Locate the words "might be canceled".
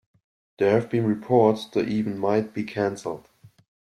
2.17-3.29